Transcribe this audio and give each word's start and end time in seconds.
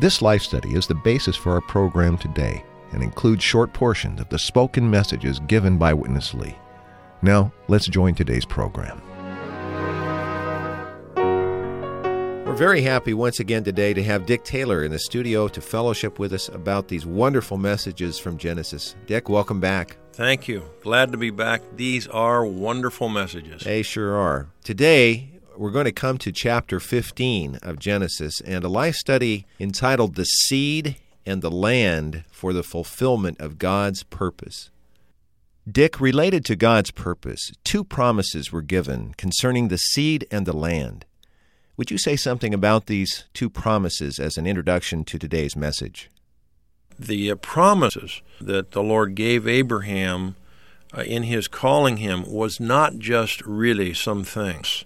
This 0.00 0.22
life 0.22 0.42
study 0.42 0.74
is 0.74 0.86
the 0.86 0.94
basis 0.94 1.34
for 1.34 1.54
our 1.54 1.60
program 1.60 2.16
today 2.16 2.62
and 2.92 3.02
includes 3.02 3.42
short 3.42 3.72
portions 3.72 4.20
of 4.20 4.28
the 4.28 4.38
spoken 4.38 4.88
messages 4.88 5.40
given 5.48 5.76
by 5.76 5.92
Witness 5.92 6.32
Lee. 6.34 6.54
Now, 7.20 7.52
let's 7.66 7.88
join 7.88 8.14
today's 8.14 8.44
program. 8.44 9.02
We're 12.46 12.54
very 12.54 12.80
happy 12.82 13.12
once 13.12 13.40
again 13.40 13.64
today 13.64 13.92
to 13.92 14.02
have 14.04 14.24
Dick 14.24 14.44
Taylor 14.44 14.84
in 14.84 14.92
the 14.92 15.00
studio 15.00 15.48
to 15.48 15.60
fellowship 15.60 16.20
with 16.20 16.32
us 16.32 16.48
about 16.48 16.86
these 16.86 17.04
wonderful 17.04 17.58
messages 17.58 18.20
from 18.20 18.38
Genesis. 18.38 18.94
Dick, 19.06 19.28
welcome 19.28 19.58
back. 19.58 19.96
Thank 20.12 20.46
you. 20.46 20.62
Glad 20.80 21.10
to 21.10 21.18
be 21.18 21.30
back. 21.30 21.62
These 21.74 22.06
are 22.06 22.46
wonderful 22.46 23.08
messages. 23.08 23.64
They 23.64 23.82
sure 23.82 24.14
are. 24.14 24.48
Today, 24.62 25.37
we're 25.58 25.72
going 25.72 25.86
to 25.86 25.92
come 25.92 26.18
to 26.18 26.30
chapter 26.30 26.78
15 26.78 27.58
of 27.62 27.80
Genesis 27.80 28.40
and 28.42 28.62
a 28.62 28.68
life 28.68 28.94
study 28.94 29.44
entitled 29.58 30.14
The 30.14 30.24
Seed 30.24 30.96
and 31.26 31.42
the 31.42 31.50
Land 31.50 32.24
for 32.30 32.52
the 32.52 32.62
Fulfillment 32.62 33.40
of 33.40 33.58
God's 33.58 34.04
Purpose. 34.04 34.70
Dick, 35.70 36.00
related 36.00 36.44
to 36.44 36.56
God's 36.56 36.92
purpose, 36.92 37.50
two 37.64 37.82
promises 37.82 38.52
were 38.52 38.62
given 38.62 39.14
concerning 39.18 39.66
the 39.66 39.76
seed 39.76 40.26
and 40.30 40.46
the 40.46 40.56
land. 40.56 41.04
Would 41.76 41.90
you 41.90 41.98
say 41.98 42.16
something 42.16 42.54
about 42.54 42.86
these 42.86 43.24
two 43.34 43.50
promises 43.50 44.18
as 44.18 44.38
an 44.38 44.46
introduction 44.46 45.04
to 45.04 45.18
today's 45.18 45.56
message? 45.56 46.08
The 46.98 47.32
uh, 47.32 47.34
promises 47.34 48.22
that 48.40 48.70
the 48.70 48.82
Lord 48.82 49.14
gave 49.14 49.46
Abraham 49.46 50.36
uh, 50.96 51.02
in 51.02 51.24
his 51.24 51.48
calling 51.48 51.98
him 51.98 52.24
was 52.26 52.60
not 52.60 52.98
just 52.98 53.42
really 53.42 53.92
some 53.92 54.24
things. 54.24 54.84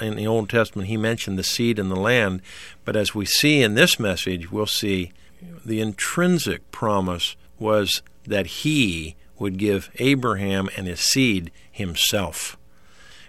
In 0.00 0.16
the 0.16 0.26
Old 0.26 0.48
Testament, 0.48 0.88
he 0.88 0.96
mentioned 0.96 1.38
the 1.38 1.44
seed 1.44 1.78
and 1.78 1.90
the 1.90 1.96
land, 1.96 2.42
but 2.84 2.96
as 2.96 3.14
we 3.14 3.24
see 3.24 3.62
in 3.62 3.74
this 3.74 3.98
message, 3.98 4.50
we'll 4.50 4.66
see 4.66 5.12
the 5.64 5.80
intrinsic 5.80 6.70
promise 6.70 7.36
was 7.58 8.02
that 8.26 8.46
he 8.46 9.16
would 9.38 9.58
give 9.58 9.90
Abraham 9.96 10.68
and 10.76 10.86
his 10.86 11.00
seed 11.00 11.50
himself. 11.70 12.56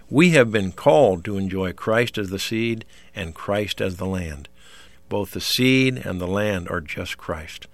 We 0.08 0.30
have 0.30 0.52
been 0.52 0.72
called 0.72 1.24
to 1.24 1.36
enjoy 1.36 1.72
Christ 1.72 2.16
as 2.16 2.30
the 2.30 2.38
seed 2.38 2.84
and 3.14 3.34
Christ 3.34 3.80
as 3.80 3.96
the 3.96 4.06
land. 4.06 4.48
Both 5.08 5.32
the 5.32 5.40
seed 5.40 5.98
and 5.98 6.20
the 6.20 6.28
land 6.28 6.68
are 6.68 6.80
just 6.80 7.16
Christ. 7.16 7.66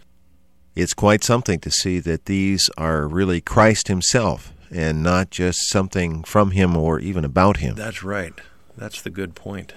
It's 0.74 0.94
quite 0.94 1.22
something 1.22 1.60
to 1.60 1.70
see 1.70 1.98
that 2.00 2.24
these 2.24 2.70
are 2.78 3.06
really 3.06 3.42
Christ 3.42 3.88
Himself 3.88 4.54
and 4.70 5.02
not 5.02 5.30
just 5.30 5.68
something 5.68 6.24
from 6.24 6.52
Him 6.52 6.76
or 6.76 6.98
even 6.98 7.24
about 7.24 7.58
Him. 7.58 7.74
That's 7.74 8.02
right. 8.02 8.32
That's 8.76 9.02
the 9.02 9.10
good 9.10 9.34
point. 9.34 9.74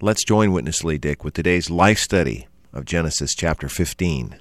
Let's 0.00 0.24
join 0.24 0.52
Witness 0.52 0.84
Lee 0.84 0.96
Dick 0.96 1.24
with 1.24 1.34
today's 1.34 1.70
life 1.70 1.98
study 1.98 2.46
of 2.72 2.84
Genesis 2.84 3.34
chapter 3.34 3.68
15. 3.68 4.38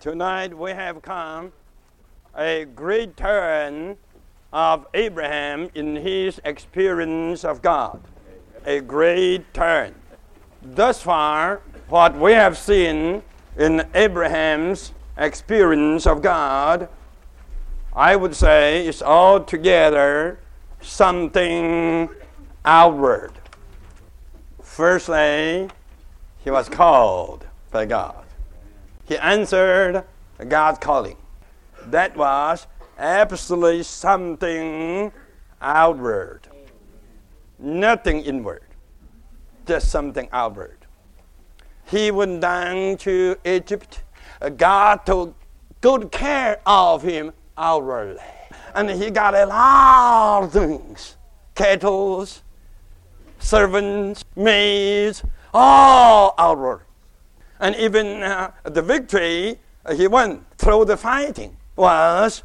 Tonight 0.00 0.58
we 0.58 0.72
have 0.72 1.00
come 1.00 1.52
a 2.36 2.64
great 2.64 3.16
turn 3.16 3.96
of 4.52 4.86
Abraham 4.94 5.70
in 5.74 5.94
his 5.96 6.40
experience 6.44 7.44
of 7.44 7.62
God. 7.62 8.00
A 8.66 8.80
great 8.80 9.54
turn. 9.54 9.94
Thus 10.60 11.00
far, 11.00 11.60
what 11.88 12.16
we 12.16 12.32
have 12.32 12.58
seen 12.58 13.22
in 13.56 13.86
Abraham's 13.94 14.92
experience 15.16 16.08
of 16.08 16.22
God, 16.22 16.88
I 17.94 18.16
would 18.16 18.34
say, 18.34 18.84
is 18.84 19.00
altogether 19.00 20.40
something 20.80 22.08
outward. 22.64 23.32
Firstly, 24.62 25.68
he 26.44 26.50
was 26.50 26.68
called 26.68 27.46
by 27.70 27.86
God. 27.86 28.24
He 29.06 29.16
answered 29.16 30.04
God's 30.48 30.78
calling. 30.78 31.16
That 31.86 32.16
was 32.16 32.66
absolutely 32.98 33.82
something 33.82 35.12
outward, 35.60 36.48
nothing 37.58 38.20
inward, 38.20 38.62
just 39.66 39.90
something 39.90 40.28
outward. 40.32 40.78
He 41.86 42.10
went 42.10 42.40
down 42.42 42.98
to 42.98 43.36
Egypt. 43.44 44.02
God 44.56 45.06
took 45.06 45.34
good 45.80 46.12
care 46.12 46.60
of 46.66 47.02
him 47.02 47.32
outwardly. 47.56 48.22
And 48.74 48.90
he 48.90 49.10
got 49.10 49.34
a 49.34 49.46
lot 49.46 50.44
of 50.44 50.52
things 50.52 51.16
cattle, 51.54 52.26
servants, 53.38 54.24
maids, 54.36 55.22
all 55.54 56.34
outward. 56.38 56.82
And 57.60 57.74
even 57.76 58.22
uh, 58.22 58.52
the 58.64 58.82
victory 58.82 59.58
he 59.94 60.06
won 60.06 60.44
through 60.56 60.84
the 60.84 60.96
fighting 60.96 61.56
was 61.76 62.42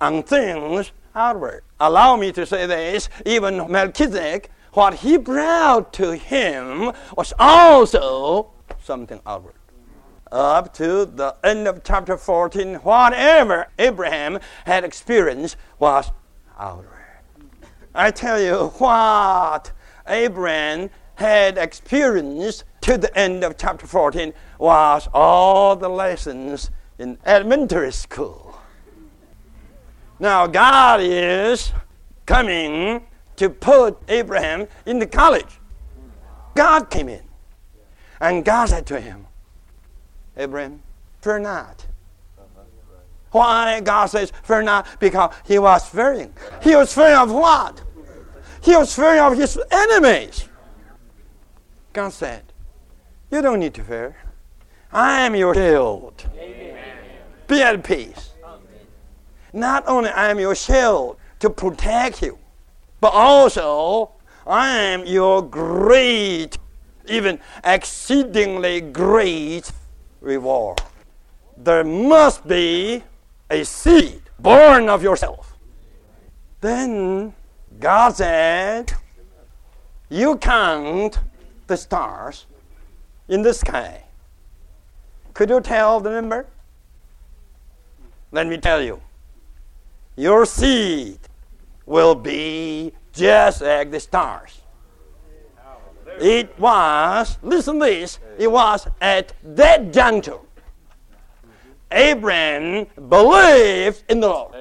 on 0.00 0.22
things 0.22 0.92
outward. 1.14 1.62
Allow 1.78 2.16
me 2.16 2.32
to 2.32 2.46
say 2.46 2.66
this 2.66 3.08
even 3.24 3.70
Melchizedek, 3.70 4.50
what 4.72 4.94
he 4.94 5.16
brought 5.16 5.92
to 5.94 6.16
him 6.16 6.92
was 7.16 7.32
also 7.38 8.52
something 8.82 9.20
outward. 9.26 9.54
Up 10.30 10.72
to 10.74 11.06
the 11.06 11.34
end 11.42 11.66
of 11.66 11.82
chapter 11.82 12.16
14, 12.16 12.76
whatever 12.76 13.66
Abraham 13.78 14.38
had 14.64 14.84
experienced 14.84 15.56
was 15.80 16.12
outward. 16.56 16.86
I 17.92 18.12
tell 18.12 18.40
you 18.40 18.68
what 18.78 19.72
Abraham 20.10 20.90
had 21.14 21.58
experienced 21.58 22.64
to 22.82 22.98
the 22.98 23.16
end 23.16 23.44
of 23.44 23.56
chapter 23.56 23.86
14 23.86 24.32
was 24.58 25.08
all 25.12 25.76
the 25.76 25.88
lessons 25.88 26.70
in 26.98 27.18
elementary 27.24 27.92
school. 27.92 28.58
Now, 30.18 30.46
God 30.46 31.00
is 31.02 31.72
coming 32.26 33.06
to 33.36 33.48
put 33.48 33.98
Abraham 34.08 34.66
in 34.84 34.98
the 34.98 35.06
college. 35.06 35.58
God 36.54 36.90
came 36.90 37.08
in. 37.08 37.22
And 38.20 38.44
God 38.44 38.68
said 38.68 38.86
to 38.86 39.00
him, 39.00 39.26
Abraham, 40.36 40.82
fear 41.22 41.38
not. 41.38 41.86
Why 43.30 43.80
God 43.80 44.06
says 44.06 44.32
fear 44.42 44.62
not? 44.62 44.86
Because 44.98 45.34
he 45.46 45.58
was 45.58 45.88
fearing. 45.88 46.34
He 46.62 46.74
was 46.74 46.92
fearing 46.92 47.16
of 47.16 47.30
what? 47.30 47.82
He 48.62 48.76
was 48.76 48.94
fearing 48.94 49.20
of 49.20 49.36
his 49.36 49.58
enemies. 49.70 50.48
God 51.92 52.12
said, 52.12 52.42
You 53.30 53.42
don't 53.42 53.60
need 53.60 53.74
to 53.74 53.84
fear. 53.84 54.16
I 54.92 55.22
am 55.22 55.34
your 55.34 55.54
shield. 55.54 56.24
Amen. 56.36 56.76
Be 57.46 57.62
at 57.62 57.82
peace. 57.82 58.30
Not 59.52 59.84
only 59.88 60.10
I 60.10 60.30
am 60.30 60.38
your 60.38 60.54
shield 60.54 61.16
to 61.40 61.50
protect 61.50 62.22
you, 62.22 62.38
but 63.00 63.12
also 63.12 64.12
I 64.46 64.76
am 64.76 65.06
your 65.06 65.42
great, 65.42 66.58
even 67.08 67.40
exceedingly 67.64 68.80
great 68.80 69.72
reward. 70.20 70.80
There 71.56 71.84
must 71.84 72.46
be 72.46 73.02
a 73.50 73.64
seed 73.64 74.22
born 74.38 74.88
of 74.88 75.02
yourself. 75.02 75.56
Then 76.60 77.34
God 77.80 78.14
said, 78.14 78.92
You 80.10 80.36
count 80.36 81.18
the 81.66 81.76
stars 81.76 82.46
in 83.28 83.40
the 83.40 83.54
sky. 83.54 84.04
Could 85.32 85.48
you 85.48 85.60
tell 85.62 85.98
the 86.00 86.10
number? 86.10 86.46
Let 88.32 88.46
me 88.46 88.58
tell 88.58 88.82
you 88.82 89.00
your 90.16 90.44
seed 90.44 91.18
will 91.86 92.14
be 92.14 92.92
just 93.12 93.62
like 93.62 93.90
the 93.90 94.00
stars. 94.00 94.60
It 96.20 96.58
was, 96.58 97.38
listen 97.42 97.78
this, 97.78 98.18
it 98.38 98.50
was 98.50 98.86
at 99.00 99.32
that 99.42 99.90
juncture. 99.90 100.40
Abraham 101.90 102.86
believed 103.08 104.04
in 104.10 104.20
the 104.20 104.28
Lord. 104.28 104.54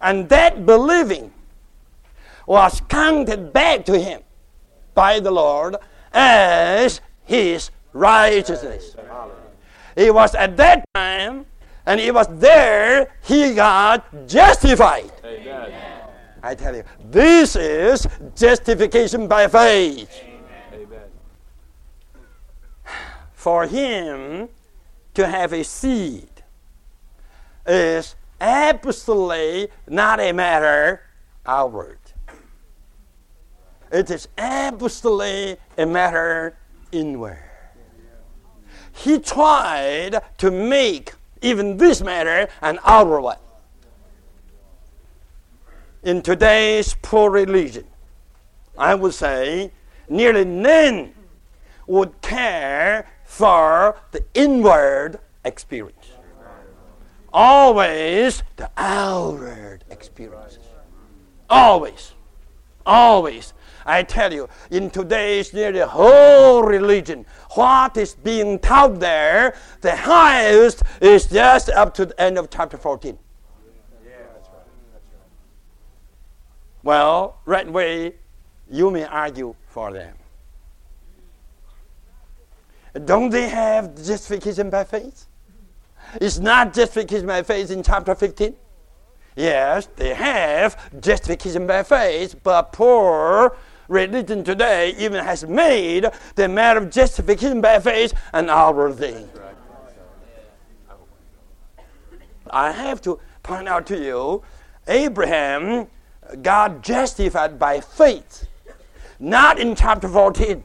And 0.00 0.28
that 0.28 0.66
believing 0.66 1.32
was 2.46 2.80
counted 2.88 3.52
back 3.52 3.84
to 3.86 3.98
him 3.98 4.22
by 4.94 5.20
the 5.20 5.30
Lord 5.30 5.76
as 6.12 7.00
his 7.24 7.70
righteousness. 7.92 8.96
It 9.96 10.12
was 10.12 10.34
at 10.34 10.56
that 10.58 10.84
time, 10.94 11.46
and 11.86 12.00
it 12.00 12.12
was 12.12 12.26
there 12.38 13.14
he 13.22 13.54
got 13.54 14.26
justified. 14.26 15.10
Amen. 15.24 15.72
I 16.42 16.54
tell 16.54 16.76
you, 16.76 16.84
this 17.10 17.56
is 17.56 18.06
justification 18.36 19.26
by 19.26 19.48
faith. 19.48 20.22
Amen. 20.72 21.08
For 23.32 23.66
him 23.66 24.48
to 25.14 25.26
have 25.26 25.52
a 25.52 25.64
seed 25.64 26.28
is 27.66 28.14
absolutely 28.40 29.68
not 29.88 30.20
a 30.20 30.32
matter 30.32 31.02
outward. 31.44 31.98
It 33.90 34.10
is 34.10 34.28
absolutely 34.36 35.56
a 35.78 35.86
matter 35.86 36.56
inward. 36.92 37.42
He 38.92 39.18
tried 39.18 40.20
to 40.38 40.50
make 40.50 41.12
even 41.42 41.76
this 41.76 42.00
matter 42.00 42.48
an 42.62 42.78
outward 42.84 43.20
one. 43.20 43.38
In 46.02 46.22
today's 46.22 46.96
poor 47.02 47.30
religion, 47.30 47.86
I 48.78 48.94
would 48.94 49.14
say 49.14 49.72
nearly 50.08 50.44
none 50.44 51.14
would 51.86 52.20
care 52.22 53.08
for 53.24 53.96
the 54.12 54.24
inward 54.34 55.18
experience. 55.44 56.15
Always 57.36 58.42
the 58.56 58.70
outward 58.78 59.84
experiences. 59.90 60.64
Always. 61.50 62.14
Always. 62.86 63.52
I 63.84 64.04
tell 64.04 64.32
you, 64.32 64.48
in 64.70 64.88
today's 64.88 65.52
nearly 65.52 65.80
whole 65.80 66.62
religion, 66.62 67.26
what 67.50 67.94
is 67.98 68.14
being 68.14 68.58
taught 68.58 69.00
there, 69.00 69.54
the 69.82 69.94
highest 69.94 70.82
is 71.02 71.26
just 71.26 71.68
up 71.68 71.92
to 71.96 72.06
the 72.06 72.18
end 72.18 72.38
of 72.38 72.48
chapter 72.48 72.78
14. 72.78 73.18
Well, 76.82 77.40
right 77.44 77.70
way, 77.70 78.14
you 78.70 78.90
may 78.90 79.04
argue 79.04 79.54
for 79.68 79.92
them. 79.92 80.16
Don't 83.04 83.28
they 83.28 83.50
have 83.50 83.94
justification 83.94 84.70
by 84.70 84.84
faith? 84.84 85.26
It's 86.20 86.38
not 86.38 86.72
justification 86.72 87.26
by 87.26 87.42
faith 87.42 87.70
in 87.70 87.82
chapter 87.82 88.14
15. 88.14 88.54
Yes, 89.36 89.88
they 89.96 90.14
have 90.14 91.00
justification 91.00 91.66
by 91.66 91.82
faith, 91.82 92.36
but 92.42 92.72
poor 92.72 93.56
religion 93.88 94.42
today 94.42 94.94
even 94.98 95.24
has 95.24 95.46
made 95.46 96.06
the 96.34 96.48
matter 96.48 96.80
of 96.80 96.90
justification 96.90 97.60
by 97.60 97.78
faith 97.78 98.14
an 98.32 98.48
outward 98.48 98.94
thing. 98.96 99.28
I 102.50 102.72
have 102.72 103.00
to 103.02 103.20
point 103.42 103.68
out 103.68 103.86
to 103.88 103.98
you 103.98 104.42
Abraham 104.88 105.88
got 106.42 106.82
justified 106.82 107.58
by 107.58 107.80
faith, 107.80 108.48
not 109.18 109.58
in 109.58 109.74
chapter 109.74 110.08
14 110.08 110.62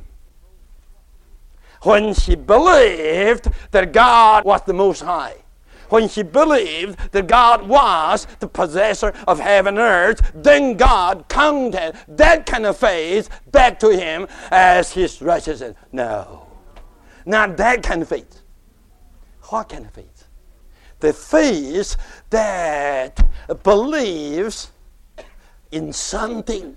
when 1.83 2.13
she 2.13 2.35
believed 2.35 3.49
that 3.71 3.91
God 3.91 4.45
was 4.45 4.61
the 4.65 4.73
Most 4.73 5.01
High, 5.01 5.35
when 5.91 6.07
she 6.07 6.23
believed 6.23 6.97
that 7.11 7.27
God 7.27 7.67
was 7.67 8.25
the 8.39 8.47
possessor 8.47 9.13
of 9.27 9.39
heaven 9.39 9.77
and 9.77 9.79
earth, 9.79 10.31
then 10.33 10.75
God 10.75 11.25
counted 11.27 11.93
that 12.07 12.45
kind 12.45 12.65
of 12.65 12.77
faith 12.77 13.29
back 13.51 13.79
to 13.79 13.89
him 13.89 14.27
as 14.49 14.91
his 14.91 15.21
righteousness. 15.21 15.75
No, 15.91 16.47
not 17.25 17.57
that 17.57 17.83
kind 17.83 18.01
of 18.01 18.09
faith. 18.09 18.41
What 19.49 19.69
kind 19.69 19.85
of 19.85 19.91
faith? 19.93 20.27
The 20.99 21.13
faith 21.13 21.97
that 22.29 23.27
believes 23.63 24.71
in 25.71 25.91
something 25.91 26.75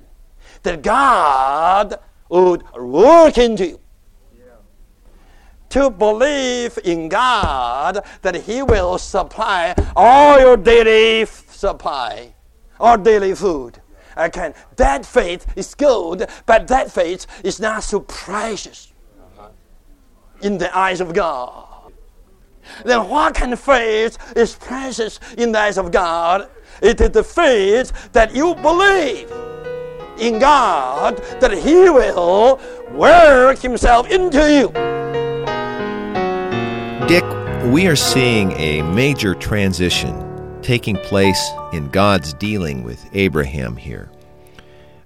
that 0.62 0.82
God 0.82 1.98
would 2.28 2.64
work 2.72 3.38
into 3.38 3.66
you 3.66 3.80
to 5.74 5.90
believe 5.90 6.78
in 6.84 7.08
God 7.08 8.06
that 8.22 8.36
He 8.36 8.62
will 8.62 8.96
supply 8.96 9.74
all 9.96 10.38
your 10.38 10.56
daily 10.56 11.26
supply, 11.26 12.32
or 12.78 12.96
daily 12.96 13.34
food. 13.34 13.82
Okay, 14.16 14.54
that 14.76 15.04
faith 15.04 15.44
is 15.56 15.74
good, 15.74 16.28
but 16.46 16.68
that 16.68 16.92
faith 16.92 17.26
is 17.42 17.58
not 17.58 17.82
so 17.82 17.98
precious 17.98 18.92
in 20.42 20.58
the 20.58 20.70
eyes 20.78 21.00
of 21.00 21.12
God. 21.12 21.92
Then 22.84 23.08
what 23.08 23.34
kind 23.34 23.52
of 23.52 23.58
faith 23.58 24.16
is 24.36 24.54
precious 24.54 25.18
in 25.36 25.50
the 25.50 25.58
eyes 25.58 25.76
of 25.76 25.90
God? 25.90 26.48
It 26.82 27.00
is 27.00 27.10
the 27.10 27.24
faith 27.24 28.12
that 28.12 28.32
you 28.32 28.54
believe 28.54 29.28
in 30.20 30.38
God 30.38 31.16
that 31.40 31.52
He 31.52 31.90
will 31.90 32.60
work 32.92 33.58
Himself 33.58 34.08
into 34.08 34.38
you. 34.48 35.23
Dick, 37.06 37.24
we 37.66 37.86
are 37.86 37.96
seeing 37.96 38.52
a 38.52 38.80
major 38.80 39.34
transition 39.34 40.58
taking 40.62 40.96
place 40.96 41.50
in 41.74 41.90
God's 41.90 42.32
dealing 42.32 42.82
with 42.82 43.04
Abraham 43.12 43.76
here. 43.76 44.10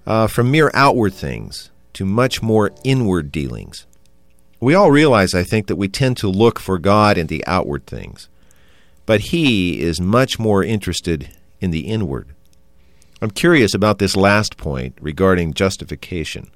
Uh, 0.07 0.27
from 0.27 0.49
mere 0.49 0.71
outward 0.73 1.13
things 1.13 1.71
to 1.91 2.05
much 2.05 2.41
more 2.41 2.71
inward 2.85 3.33
dealings. 3.33 3.85
We 4.61 4.75
all 4.75 4.91
realize, 4.91 5.33
I 5.33 5.43
think, 5.43 5.67
that 5.67 5.75
we 5.75 5.89
tend 5.89 6.15
to 6.17 6.29
look 6.29 6.57
for 6.57 6.79
God 6.79 7.17
in 7.17 7.27
the 7.27 7.45
outward 7.45 7.85
things, 7.85 8.29
but 9.05 9.19
He 9.19 9.81
is 9.81 9.99
much 9.99 10.39
more 10.39 10.63
interested 10.63 11.29
in 11.59 11.71
the 11.71 11.81
inward. 11.81 12.29
I'm 13.21 13.31
curious 13.31 13.73
about 13.73 13.99
this 13.99 14.15
last 14.15 14.55
point 14.55 14.97
regarding 15.01 15.53
justification. 15.53 16.49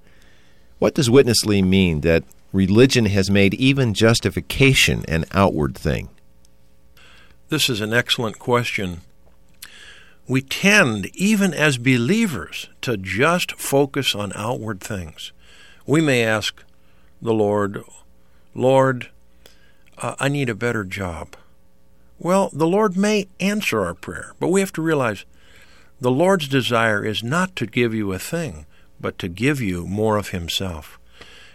What 0.80 0.96
does 0.96 1.10
witness 1.10 1.44
Lee 1.44 1.62
mean 1.62 2.00
that 2.02 2.24
religion 2.54 3.08
has 3.08 3.30
made 3.30 3.56
even 3.56 3.94
justification 3.94 5.04
an 5.10 5.26
outward 5.32 5.76
thing? 5.76 6.10
This 7.50 7.70
is 7.70 7.82
an 7.82 7.94
excellent 7.94 8.40
question. 8.40 9.02
We 10.28 10.42
tend, 10.42 11.08
even 11.14 11.54
as 11.54 11.78
believers, 11.78 12.70
to 12.82 12.96
just 12.96 13.54
focus 13.60 14.16
on 14.16 14.32
outward 14.36 14.80
things. 14.80 15.34
We 15.86 16.00
may 16.00 16.24
ask 16.24 16.64
the 17.22 17.34
Lord, 17.34 17.84
Lord, 18.56 19.10
uh, 19.98 20.16
I 20.20 20.30
need 20.30 20.48
a 20.48 20.56
better 20.56 20.86
job. 20.86 21.36
Well, 22.20 22.50
the 22.54 22.68
Lord 22.68 22.96
may 22.96 23.28
answer 23.42 23.82
our 23.82 23.94
prayer, 23.94 24.34
but 24.40 24.48
we 24.48 24.62
have 24.62 24.72
to 24.74 24.82
realize 24.82 25.26
the 26.00 26.12
Lord's 26.12 26.48
desire 26.48 27.04
is 27.04 27.24
not 27.24 27.56
to 27.58 27.66
give 27.66 27.94
you 27.94 28.14
a 28.14 28.20
thing, 28.20 28.66
but 29.02 29.20
to 29.20 29.28
give 29.28 29.60
you 29.60 29.86
more 29.86 30.18
of 30.18 30.30
Himself 30.30 31.00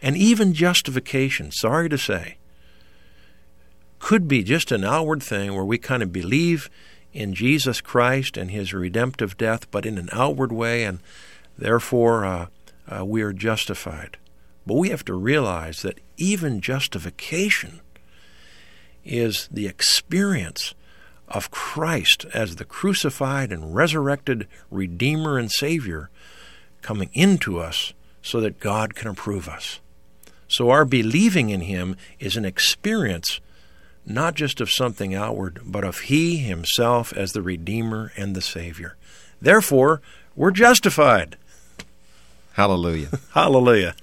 and 0.03 0.17
even 0.17 0.55
justification, 0.55 1.51
sorry 1.51 1.89
to 1.89 1.99
say, 1.99 2.37
could 3.99 4.29
be 4.29 4.43
just 4.43 4.71
an 4.71 4.85
outward 4.85 5.23
thing 5.23 5.55
where 5.55 5.65
we 5.65 5.79
kind 5.79 6.03
of 6.03 6.13
believe 6.13 6.71
in 7.13 7.35
Jesus 7.35 7.81
Christ 7.81 8.37
and 8.37 8.51
his 8.51 8.73
redemptive 8.73 9.37
death, 9.37 9.71
but 9.71 9.85
in 9.85 9.99
an 9.99 10.09
outward 10.13 10.53
way, 10.53 10.85
and 10.85 11.01
therefore 11.57 12.25
uh, 12.25 12.47
uh, 12.89 13.05
we 13.05 13.23
are 13.23 13.33
justified. 13.33 14.17
But 14.67 14.75
we 14.75 14.91
have 14.91 15.05
to 15.07 15.15
realize 15.15 15.83
that 15.83 16.01
even 16.17 16.61
justification 16.61 17.81
is 19.05 19.49
the 19.51 19.67
experience 19.67 20.75
of 21.27 21.51
Christ 21.51 22.25
as 22.33 22.57
the 22.57 22.65
crucified 22.65 23.51
and 23.51 23.75
resurrected 23.75 24.47
Redeemer 24.71 25.39
and 25.39 25.51
Savior 25.51 26.11
coming 26.83 27.11
into 27.13 27.59
us 27.59 27.93
so 28.23 28.41
that 28.41 28.61
God 28.61 28.95
can 28.95 29.09
approve 29.09 29.49
us. 29.49 29.81
So 30.49 30.71
our 30.71 30.85
believing 30.85 31.51
in 31.51 31.61
Him 31.61 31.97
is 32.19 32.37
an 32.37 32.45
experience 32.45 33.41
not 34.07 34.35
just 34.35 34.61
of 34.61 34.71
something 34.71 35.15
outward, 35.15 35.61
but 35.65 35.85
of 35.85 36.01
He 36.01 36.39
Himself 36.39 37.13
as 37.13 37.33
the 37.33 37.43
Redeemer 37.43 38.13
and 38.17 38.35
the 38.35 38.41
Savior. 38.41 38.97
Therefore, 39.41 40.01
we're 40.35 40.51
justified. 40.51 41.37
Hallelujah. 42.55 43.09
Hallelujah. 43.35 43.95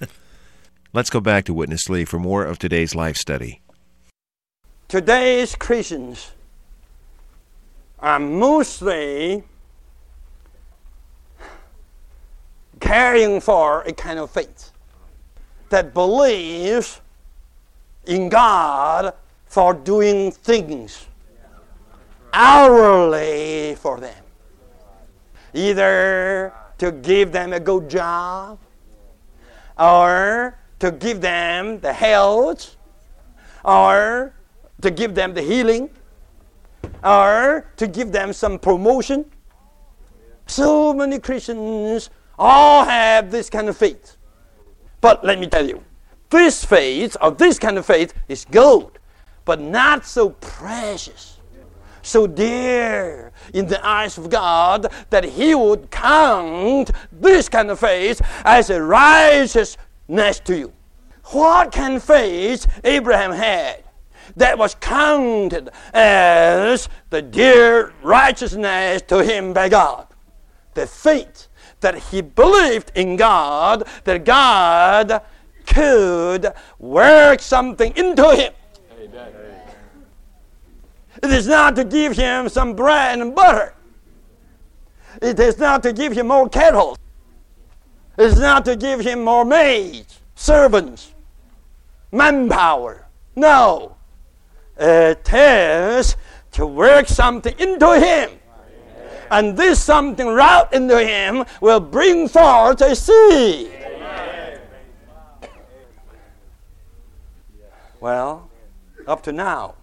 Let's 0.92 1.10
go 1.10 1.20
back 1.20 1.44
to 1.44 1.54
Witness 1.54 1.88
Lee 1.88 2.04
for 2.04 2.18
more 2.18 2.44
of 2.44 2.58
today's 2.58 2.94
life 2.94 3.16
study. 3.16 3.60
Today's 4.88 5.56
Christians 5.56 6.30
are 7.98 8.20
mostly 8.20 9.42
caring 12.78 13.40
for 13.40 13.82
a 13.82 13.92
kind 13.92 14.18
of 14.18 14.30
faith 14.30 14.70
that 15.68 15.94
believes 15.94 17.00
in 18.06 18.28
God 18.28 19.14
for 19.46 19.74
doing 19.74 20.30
things 20.30 21.06
hourly 22.32 23.74
for 23.76 23.98
them. 23.98 24.22
Either 25.54 26.52
to 26.78 26.92
give 26.92 27.32
them 27.32 27.52
a 27.52 27.60
good 27.60 27.88
job 27.88 28.58
or 29.78 30.58
to 30.78 30.90
give 30.90 31.20
them 31.20 31.80
the 31.80 31.92
health, 31.92 32.76
or 33.64 34.34
to 34.82 34.90
give 34.90 35.14
them 35.14 35.34
the 35.34 35.42
healing, 35.42 35.90
or 37.02 37.66
to 37.76 37.86
give 37.86 38.12
them 38.12 38.32
some 38.32 38.58
promotion. 38.58 39.24
So 40.46 40.92
many 40.92 41.18
Christians 41.18 42.10
all 42.38 42.84
have 42.84 43.30
this 43.30 43.50
kind 43.50 43.68
of 43.68 43.76
faith. 43.76 44.16
But 45.06 45.22
let 45.22 45.38
me 45.38 45.46
tell 45.46 45.64
you, 45.64 45.84
this 46.30 46.64
faith, 46.64 47.16
or 47.22 47.30
this 47.30 47.60
kind 47.60 47.78
of 47.78 47.86
faith, 47.86 48.12
is 48.26 48.44
gold, 48.44 48.98
but 49.44 49.60
not 49.60 50.04
so 50.04 50.30
precious, 50.30 51.38
so 52.02 52.26
dear 52.26 53.30
in 53.54 53.68
the 53.68 53.78
eyes 53.86 54.18
of 54.18 54.28
God 54.30 54.92
that 55.10 55.22
He 55.22 55.54
would 55.54 55.92
count 55.92 56.90
this 57.12 57.48
kind 57.48 57.70
of 57.70 57.78
faith 57.78 58.20
as 58.44 58.68
a 58.68 58.82
righteousness 58.82 60.40
to 60.40 60.58
you. 60.58 60.72
What 61.26 61.70
kind 61.70 61.94
of 61.94 62.02
faith 62.02 62.66
Abraham 62.82 63.30
had? 63.30 63.84
that 64.34 64.58
was 64.58 64.74
counted 64.74 65.70
as 65.94 66.88
the 67.10 67.22
dear 67.22 67.92
righteousness 68.02 69.02
to 69.02 69.22
him 69.22 69.52
by 69.52 69.68
God. 69.68 70.08
The 70.74 70.84
faith 70.88 71.46
that 71.80 71.96
he 71.96 72.20
believed 72.22 72.92
in 72.94 73.16
God, 73.16 73.86
that 74.04 74.24
God 74.24 75.22
could 75.66 76.52
work 76.78 77.40
something 77.40 77.92
into 77.96 78.34
him. 78.34 78.52
Amen. 78.98 79.32
It 81.22 81.30
is 81.30 81.46
not 81.46 81.76
to 81.76 81.84
give 81.84 82.16
him 82.16 82.48
some 82.48 82.74
bread 82.74 83.18
and 83.20 83.34
butter. 83.34 83.74
It 85.22 85.40
is 85.40 85.58
not 85.58 85.82
to 85.84 85.92
give 85.92 86.12
him 86.12 86.28
more 86.28 86.48
cattle. 86.48 86.96
It 88.18 88.24
is 88.24 88.38
not 88.38 88.64
to 88.66 88.76
give 88.76 89.00
him 89.00 89.24
more 89.24 89.44
maids, 89.44 90.20
servants, 90.34 91.14
manpower. 92.12 93.06
No. 93.34 93.96
It 94.78 95.32
is 95.32 96.16
to 96.52 96.66
work 96.66 97.08
something 97.08 97.54
into 97.58 97.98
him. 97.98 98.30
And 99.30 99.56
this 99.56 99.82
something 99.82 100.26
wrought 100.26 100.72
into 100.72 101.04
him 101.04 101.44
will 101.60 101.80
bring 101.80 102.28
forth 102.28 102.80
a 102.80 102.94
seed. 102.94 103.72
Well, 108.00 108.50
up 109.06 109.22
to 109.22 109.32
now, 109.32 109.74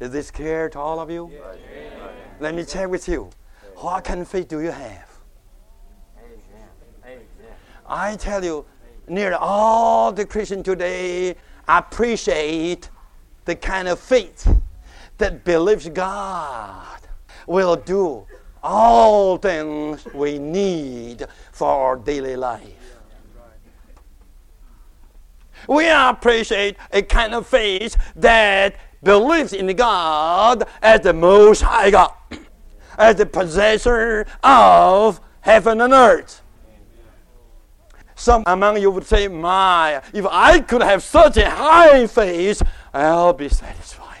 is 0.00 0.10
this 0.10 0.30
clear 0.30 0.68
to 0.70 0.78
all 0.78 0.98
of 1.00 1.10
you? 1.10 1.30
Let 2.40 2.54
me 2.54 2.64
check 2.64 2.88
with 2.88 3.06
you. 3.08 3.30
What 3.76 4.04
kind 4.04 4.20
of 4.20 4.28
faith 4.28 4.48
do 4.48 4.60
you 4.60 4.70
have? 4.70 5.08
I 7.86 8.16
tell 8.16 8.44
you, 8.44 8.64
nearly 9.08 9.36
all 9.38 10.12
the 10.12 10.24
Christians 10.24 10.64
today 10.64 11.34
appreciate 11.68 12.88
the 13.44 13.56
kind 13.56 13.88
of 13.88 13.98
faith 13.98 14.48
that 15.18 15.44
believes 15.44 15.88
God 15.88 17.00
will 17.46 17.76
do 17.76 18.26
all 18.62 19.36
things 19.36 20.04
we 20.14 20.38
need 20.38 21.26
for 21.52 21.68
our 21.68 21.96
daily 21.96 22.36
life. 22.36 22.80
We 25.68 25.88
appreciate 25.88 26.76
a 26.92 27.02
kind 27.02 27.34
of 27.34 27.46
faith 27.46 27.96
that 28.16 28.76
believes 29.02 29.52
in 29.52 29.74
God 29.76 30.64
as 30.82 31.00
the 31.00 31.12
Most 31.12 31.62
High 31.62 31.90
God, 31.90 32.12
as 32.98 33.16
the 33.16 33.26
possessor 33.26 34.26
of 34.42 35.20
heaven 35.40 35.80
and 35.80 35.92
earth. 35.92 36.42
Some 38.14 38.42
among 38.46 38.80
you 38.82 38.90
would 38.90 39.06
say, 39.06 39.28
My, 39.28 40.02
if 40.12 40.26
I 40.26 40.60
could 40.60 40.82
have 40.82 41.02
such 41.02 41.38
a 41.38 41.48
high 41.48 42.06
faith, 42.06 42.62
I'll 42.92 43.32
be 43.32 43.48
satisfied. 43.48 44.18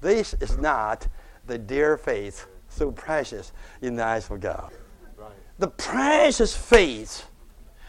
This 0.00 0.34
is 0.34 0.58
not 0.58 1.08
the 1.52 1.58
dear 1.58 1.98
faith 1.98 2.46
so 2.70 2.90
precious 2.90 3.52
in 3.82 3.94
the 3.94 4.02
eyes 4.02 4.30
of 4.30 4.40
God. 4.40 4.72
Right. 5.18 5.32
The 5.58 5.68
precious 5.68 6.56
faith 6.56 7.26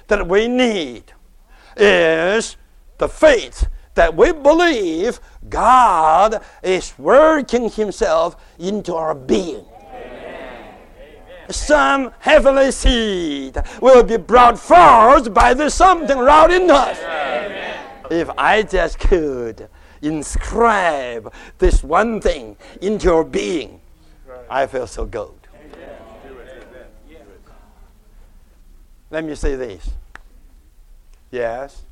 that 0.07 0.27
we 0.27 0.49
need 0.49 1.13
is 1.77 2.57
the 2.97 3.07
faith 3.07 3.69
that 3.93 4.13
we 4.17 4.33
believe 4.33 5.21
God 5.47 6.43
is 6.61 6.93
working 6.97 7.69
Himself 7.69 8.35
into 8.59 8.95
our 8.95 9.15
being. 9.15 9.63
Some 11.49 12.11
heavenly 12.19 12.71
seed 12.71 13.57
will 13.81 14.03
be 14.03 14.17
brought 14.17 14.59
forth 14.59 15.33
by 15.33 15.53
the 15.53 15.69
something 15.69 16.17
wrought 16.17 16.51
in 16.51 16.69
us. 16.69 16.99
Amen. 16.99 17.79
If 18.11 18.29
I 18.37 18.63
just 18.63 18.99
could 18.99 19.69
inscribe 20.03 21.33
this 21.57 21.83
one 21.83 22.21
thing 22.21 22.57
into 22.81 23.05
your 23.05 23.23
being, 23.23 23.81
I 24.49 24.67
feel 24.67 24.85
so 24.87 25.05
good. 25.05 25.31
Let 29.09 29.25
me 29.25 29.35
say 29.35 29.55
this. 29.55 29.91
Yes, 31.29 31.83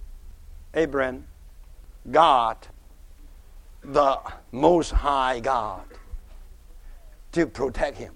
Abraham, 0.73 1.25
God, 2.09 2.57
the 3.83 4.19
Most 4.51 4.91
High 4.91 5.39
God, 5.39 5.83
to 7.31 7.45
protect 7.45 7.97
him 7.97 8.13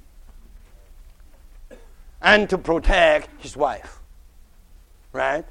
and 2.21 2.49
to 2.49 2.57
protect 2.57 3.29
his 3.41 3.55
wife. 3.55 3.99
Right? 5.13 5.45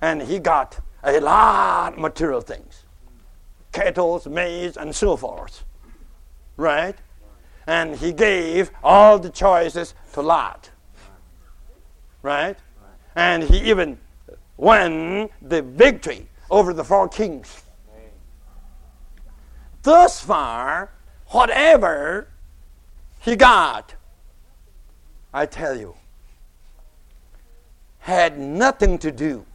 And 0.00 0.20
he 0.22 0.38
got 0.38 0.80
a 1.04 1.20
lot 1.20 1.94
of 1.94 1.98
material 1.98 2.40
things 2.40 2.84
cattle, 3.72 4.22
maize, 4.28 4.76
and 4.76 4.94
so 4.94 5.16
forth. 5.16 5.64
Right? 6.56 6.96
And 7.66 7.96
he 7.96 8.12
gave 8.12 8.70
all 8.82 9.18
the 9.18 9.30
choices 9.30 9.94
to 10.12 10.22
Lot. 10.22 10.70
Right? 12.22 12.58
And 13.14 13.44
he 13.44 13.58
even 13.70 13.98
won 14.56 15.28
the 15.40 15.62
victory 15.62 16.28
over 16.50 16.72
the 16.72 16.84
four 16.84 17.08
kings. 17.08 17.62
Thus 19.82 20.20
far, 20.20 20.90
whatever 21.28 22.28
he 23.20 23.36
got, 23.36 23.94
I 25.32 25.46
tell 25.46 25.78
you, 25.78 25.94
had 28.00 28.38
nothing 28.38 28.98
to 28.98 29.12
do 29.12 29.46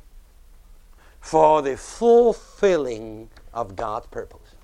for 1.20 1.62
the 1.62 1.76
fulfilling 1.76 3.30
of 3.56 3.76
God's 3.76 4.08
purpose. 4.08 4.56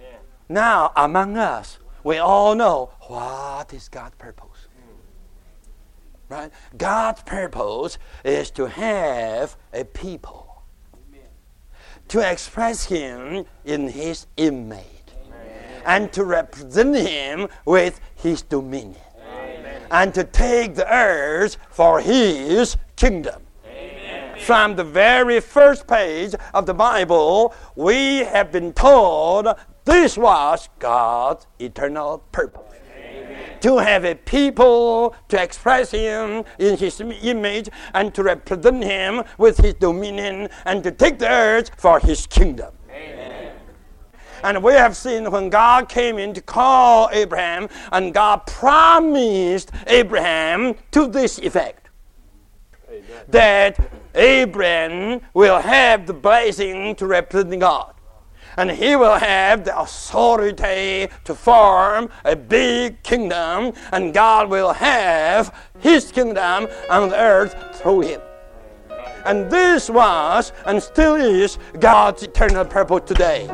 Amen. 0.00 0.20
Now, 0.48 0.92
among 0.96 1.36
us, 1.36 1.78
we 2.02 2.18
all 2.18 2.54
know 2.54 2.90
what 3.02 3.72
is 3.72 3.88
God's 3.88 4.16
purpose. 4.16 4.66
Right? 6.28 6.50
God's 6.76 7.22
purpose 7.22 7.98
is 8.24 8.50
to 8.52 8.66
have 8.66 9.56
a 9.72 9.84
people, 9.84 10.62
to 12.08 12.20
express 12.30 12.84
Him 12.84 13.44
in 13.64 13.88
His 13.88 14.26
image, 14.36 14.82
Amen. 15.26 15.82
and 15.86 16.12
to 16.12 16.24
represent 16.24 16.96
Him 16.96 17.48
with 17.64 18.00
His 18.16 18.42
dominion 18.42 19.00
and 19.90 20.14
to 20.14 20.24
take 20.24 20.74
the 20.74 20.92
earth 20.92 21.56
for 21.70 22.00
his 22.00 22.76
kingdom. 22.96 23.42
Amen. 24.38 24.46
From 24.46 24.76
the 24.76 24.84
very 24.84 25.40
first 25.40 25.86
page 25.86 26.34
of 26.54 26.66
the 26.66 26.74
Bible, 26.74 27.54
we 27.74 28.18
have 28.18 28.52
been 28.52 28.72
told 28.72 29.48
this 29.84 30.16
was 30.16 30.68
God's 30.78 31.46
eternal 31.58 32.18
purpose. 32.30 32.62
To 33.62 33.78
have 33.78 34.04
a 34.04 34.14
people 34.14 35.16
to 35.28 35.42
express 35.42 35.90
Him 35.90 36.44
in 36.60 36.76
His 36.76 37.00
image 37.00 37.68
and 37.92 38.14
to 38.14 38.22
represent 38.22 38.84
Him 38.84 39.24
with 39.36 39.58
His 39.58 39.74
dominion 39.74 40.48
and 40.64 40.84
to 40.84 40.92
take 40.92 41.18
the 41.18 41.28
earth 41.28 41.72
for 41.76 41.98
His 41.98 42.26
kingdom. 42.28 42.72
And 44.44 44.62
we 44.62 44.74
have 44.74 44.96
seen 44.96 45.28
when 45.32 45.50
God 45.50 45.88
came 45.88 46.16
in 46.16 46.32
to 46.34 46.40
call 46.40 47.08
Abraham, 47.10 47.68
and 47.90 48.14
God 48.14 48.46
promised 48.46 49.72
Abraham 49.88 50.76
to 50.92 51.08
this 51.08 51.40
effect 51.40 51.77
Amen. 51.77 51.77
That 53.28 53.78
Abraham 54.14 55.20
will 55.34 55.60
have 55.60 56.06
the 56.06 56.14
blessing 56.14 56.94
to 56.96 57.06
represent 57.06 57.60
God. 57.60 57.94
And 58.56 58.70
he 58.70 58.96
will 58.96 59.18
have 59.18 59.64
the 59.64 59.78
authority 59.78 61.08
to 61.24 61.34
form 61.34 62.10
a 62.24 62.34
big 62.34 63.02
kingdom, 63.04 63.72
and 63.92 64.12
God 64.12 64.50
will 64.50 64.72
have 64.72 65.54
his 65.78 66.10
kingdom 66.10 66.66
on 66.90 67.10
the 67.10 67.16
earth 67.16 67.54
through 67.80 68.00
him. 68.00 68.20
And 69.24 69.50
this 69.50 69.88
was 69.88 70.52
and 70.66 70.82
still 70.82 71.14
is 71.14 71.58
God's 71.78 72.24
eternal 72.24 72.64
purpose 72.64 73.02
today. 73.06 73.46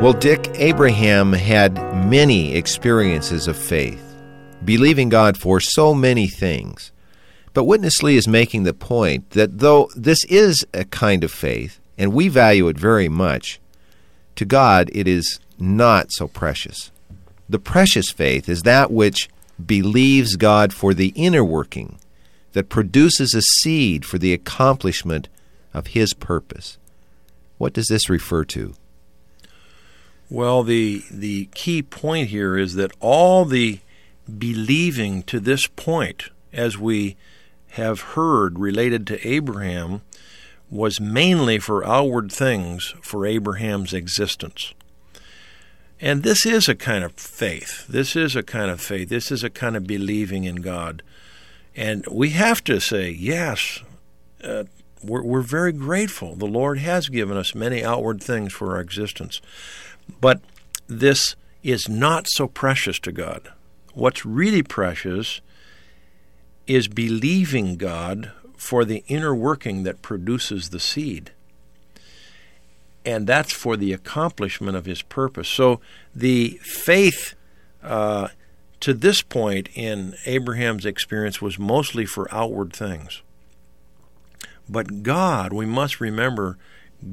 Well, 0.00 0.12
Dick, 0.12 0.50
Abraham 0.54 1.32
had 1.32 1.74
many 2.08 2.54
experiences 2.54 3.48
of 3.48 3.56
faith, 3.56 4.14
believing 4.64 5.08
God 5.08 5.36
for 5.36 5.58
so 5.58 5.94
many 5.94 6.26
things. 6.26 6.92
But 7.54 7.64
Witness 7.64 8.02
Lee 8.02 8.16
is 8.16 8.28
making 8.28 8.64
the 8.64 8.74
point 8.74 9.30
that 9.30 9.60
though 9.60 9.88
this 9.96 10.24
is 10.24 10.66
a 10.74 10.84
kind 10.84 11.24
of 11.24 11.30
faith, 11.30 11.78
and 11.96 12.12
we 12.12 12.28
value 12.28 12.68
it 12.68 12.76
very 12.76 13.08
much, 13.08 13.60
to 14.34 14.44
God 14.44 14.90
it 14.92 15.06
is 15.06 15.38
not 15.58 16.08
so 16.10 16.26
precious. 16.26 16.90
The 17.48 17.60
precious 17.60 18.10
faith 18.10 18.48
is 18.48 18.62
that 18.62 18.90
which 18.90 19.28
believes 19.64 20.34
God 20.34 20.72
for 20.72 20.92
the 20.92 21.12
inner 21.14 21.44
working, 21.44 21.98
that 22.54 22.68
produces 22.68 23.34
a 23.34 23.42
seed 23.42 24.04
for 24.04 24.18
the 24.18 24.32
accomplishment 24.32 25.28
of 25.72 25.88
His 25.88 26.12
purpose. 26.12 26.78
What 27.58 27.72
does 27.72 27.86
this 27.86 28.10
refer 28.10 28.44
to? 28.46 28.74
Well, 30.28 30.64
the 30.64 31.04
the 31.10 31.46
key 31.54 31.82
point 31.82 32.30
here 32.30 32.56
is 32.56 32.74
that 32.74 32.92
all 32.98 33.44
the 33.44 33.80
believing 34.38 35.22
to 35.24 35.38
this 35.38 35.66
point, 35.66 36.30
as 36.52 36.78
we 36.78 37.16
have 37.74 38.00
heard 38.00 38.58
related 38.58 39.06
to 39.08 39.26
Abraham, 39.26 40.02
was 40.70 41.00
mainly 41.00 41.58
for 41.58 41.84
outward 41.84 42.30
things 42.30 42.94
for 43.02 43.26
Abraham's 43.26 43.92
existence. 43.92 44.74
And 46.00 46.22
this 46.22 46.46
is 46.46 46.68
a 46.68 46.74
kind 46.74 47.04
of 47.04 47.12
faith. 47.14 47.86
This 47.88 48.14
is 48.14 48.36
a 48.36 48.42
kind 48.42 48.70
of 48.70 48.80
faith. 48.80 49.08
This 49.08 49.30
is 49.30 49.42
a 49.42 49.50
kind 49.50 49.76
of 49.76 49.86
believing 49.86 50.44
in 50.44 50.56
God. 50.56 51.02
And 51.76 52.04
we 52.10 52.30
have 52.30 52.62
to 52.64 52.80
say, 52.80 53.10
yes, 53.10 53.80
uh, 54.42 54.64
we're, 55.02 55.22
we're 55.22 55.40
very 55.40 55.72
grateful. 55.72 56.36
The 56.36 56.46
Lord 56.46 56.78
has 56.78 57.08
given 57.08 57.36
us 57.36 57.54
many 57.54 57.84
outward 57.84 58.22
things 58.22 58.52
for 58.52 58.74
our 58.74 58.80
existence. 58.80 59.40
But 60.20 60.40
this 60.86 61.34
is 61.62 61.88
not 61.88 62.26
so 62.28 62.46
precious 62.46 62.98
to 63.00 63.12
God. 63.12 63.48
What's 63.94 64.24
really 64.24 64.62
precious 64.62 65.40
is 66.66 66.88
believing 66.88 67.76
God 67.76 68.32
for 68.56 68.84
the 68.84 69.04
inner 69.08 69.34
working 69.34 69.82
that 69.82 70.02
produces 70.02 70.70
the 70.70 70.80
seed. 70.80 71.32
And 73.04 73.26
that's 73.26 73.52
for 73.52 73.76
the 73.76 73.92
accomplishment 73.92 74.76
of 74.76 74.86
his 74.86 75.02
purpose. 75.02 75.48
So 75.48 75.80
the 76.14 76.58
faith 76.62 77.34
uh, 77.82 78.28
to 78.80 78.94
this 78.94 79.20
point 79.20 79.68
in 79.74 80.14
Abraham's 80.24 80.86
experience 80.86 81.42
was 81.42 81.58
mostly 81.58 82.06
for 82.06 82.32
outward 82.34 82.72
things. 82.72 83.22
But 84.68 85.02
God, 85.02 85.52
we 85.52 85.66
must 85.66 86.00
remember, 86.00 86.56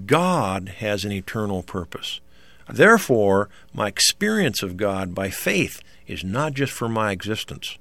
God 0.05 0.69
has 0.79 1.03
an 1.03 1.11
eternal 1.11 1.63
purpose. 1.63 2.21
Therefore, 2.69 3.49
my 3.73 3.87
experience 3.87 4.63
of 4.63 4.77
God 4.77 5.13
by 5.13 5.29
faith 5.29 5.81
is 6.07 6.23
not 6.23 6.53
just 6.53 6.71
for 6.71 6.87
my 6.87 7.11
existence, 7.11 7.77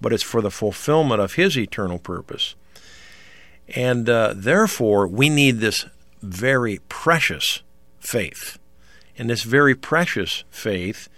but 0.00 0.12
it's 0.12 0.22
for 0.22 0.40
the 0.40 0.50
fulfillment 0.50 1.20
of 1.20 1.34
His 1.34 1.56
eternal 1.56 1.98
purpose. 1.98 2.54
And 3.74 4.08
uh, 4.08 4.32
therefore, 4.34 5.06
we 5.06 5.28
need 5.28 5.58
this 5.58 5.86
very 6.22 6.80
precious 6.88 7.62
faith. 8.00 8.58
And 9.16 9.28
this 9.28 9.42
very 9.42 9.74
precious 9.74 10.44
faith 10.50 11.08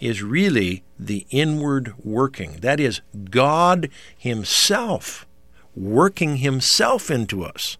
is 0.00 0.22
really 0.22 0.82
the 0.98 1.26
inward 1.30 1.94
working. 2.04 2.58
That 2.60 2.80
is, 2.80 3.00
God 3.30 3.88
Himself 4.16 5.26
working 5.74 6.36
Himself 6.38 7.10
into 7.10 7.44
us 7.44 7.76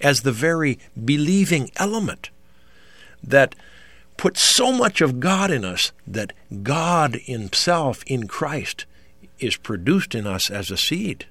as 0.00 0.20
the 0.20 0.32
very 0.32 0.78
believing 1.02 1.70
element 1.76 2.30
that 3.22 3.54
puts 4.16 4.54
so 4.54 4.72
much 4.72 5.00
of 5.00 5.20
God 5.20 5.50
in 5.50 5.64
us 5.64 5.92
that 6.06 6.32
God 6.62 7.14
Himself 7.24 8.02
in 8.06 8.26
Christ 8.26 8.84
is 9.40 9.56
produced 9.56 10.14
in 10.14 10.26
us 10.26 10.50
as 10.50 10.70
a 10.70 10.76
seed. 10.76 11.26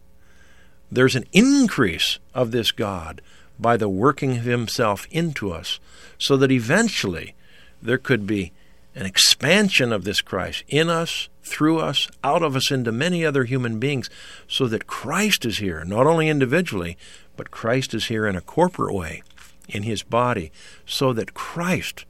There's 0.91 1.15
an 1.15 1.25
increase 1.31 2.19
of 2.33 2.51
this 2.51 2.71
God 2.71 3.21
by 3.59 3.77
the 3.77 3.89
working 3.89 4.37
of 4.37 4.43
Himself 4.43 5.07
into 5.11 5.51
us, 5.51 5.79
so 6.17 6.37
that 6.37 6.51
eventually 6.51 7.35
there 7.81 7.97
could 7.97 8.25
be 8.25 8.51
an 8.95 9.05
expansion 9.05 9.93
of 9.93 10.03
this 10.03 10.21
Christ 10.21 10.63
in 10.67 10.89
us, 10.89 11.29
through 11.43 11.79
us, 11.79 12.07
out 12.23 12.43
of 12.43 12.55
us 12.55 12.71
into 12.71 12.91
many 12.91 13.25
other 13.25 13.43
human 13.43 13.79
beings, 13.79 14.09
so 14.47 14.67
that 14.67 14.87
Christ 14.87 15.45
is 15.45 15.59
here, 15.59 15.83
not 15.83 16.07
only 16.07 16.29
individually, 16.29 16.97
but 17.35 17.51
Christ 17.51 17.93
is 17.93 18.07
here 18.07 18.27
in 18.27 18.35
a 18.35 18.41
corporate 18.41 18.93
way 18.93 19.23
in 19.67 19.83
His 19.83 20.03
body, 20.03 20.51
so 20.85 21.13
that 21.13 21.33
Christ 21.33 22.05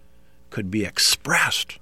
could 0.49 0.71
be 0.71 0.85
expressed 0.85 1.77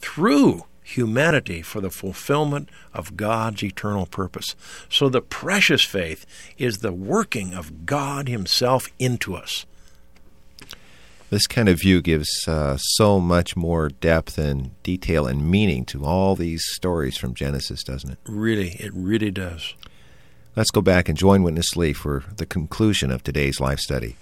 through 0.00 0.64
humanity 0.96 1.62
for 1.62 1.80
the 1.80 1.90
fulfillment 1.90 2.68
of 2.92 3.16
God's 3.16 3.62
eternal 3.62 4.06
purpose. 4.06 4.56
So 4.88 5.08
the 5.08 5.22
precious 5.22 5.84
faith 5.84 6.26
is 6.58 6.78
the 6.78 6.92
working 6.92 7.54
of 7.54 7.86
God 7.86 8.28
Himself 8.28 8.88
into 8.98 9.34
us. 9.34 9.66
This 11.30 11.46
kind 11.46 11.68
of 11.68 11.78
view 11.78 12.02
gives 12.02 12.28
uh, 12.48 12.76
so 12.76 13.20
much 13.20 13.56
more 13.56 13.88
depth 13.88 14.36
and 14.36 14.70
detail 14.82 15.28
and 15.28 15.48
meaning 15.48 15.84
to 15.86 16.04
all 16.04 16.34
these 16.34 16.64
stories 16.72 17.16
from 17.16 17.34
Genesis, 17.34 17.84
doesn't 17.84 18.10
it? 18.10 18.18
Really, 18.26 18.70
it 18.80 18.90
really 18.92 19.30
does. 19.30 19.74
Let's 20.56 20.72
go 20.72 20.80
back 20.80 21.08
and 21.08 21.16
join 21.16 21.44
Witness 21.44 21.76
Lee 21.76 21.92
for 21.92 22.24
the 22.36 22.46
conclusion 22.46 23.12
of 23.12 23.22
today's 23.22 23.60
life 23.60 23.78
study. 23.78 24.16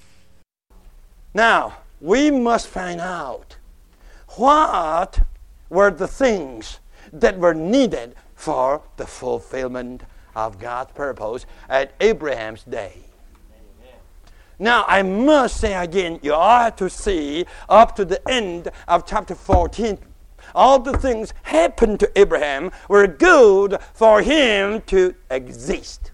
Now, 1.33 1.79
we 1.99 2.31
must 2.31 2.67
find 2.67 3.01
out 3.01 3.57
what 4.37 5.21
were 5.69 5.91
the 5.91 6.09
things 6.09 6.81
that 7.13 7.39
were 7.39 7.55
needed 7.55 8.15
for 8.35 8.83
the 8.97 9.07
fulfillment 9.07 10.03
of 10.35 10.59
God's 10.59 10.93
purpose 10.93 11.47
at 11.69 11.93
Abraham's 12.01 12.63
day. 12.65 12.93
Now, 14.59 14.85
I 14.89 15.03
must 15.03 15.61
say 15.61 15.75
again, 15.75 16.19
you 16.23 16.35
ought 16.35 16.77
to 16.79 16.91
see 16.91 17.47
up 17.69 17.95
to 17.97 18.05
the 18.05 18.27
end 18.29 18.69
of 18.89 19.07
chapter 19.07 19.35
14. 19.35 19.99
All 20.55 20.79
the 20.81 20.97
things 20.97 21.33
happened 21.43 22.01
to 22.01 22.11
Abraham 22.19 22.73
were 22.89 23.07
good 23.07 23.79
for 23.95 24.23
him 24.23 24.83
to 24.87 25.15
exist. 25.31 26.11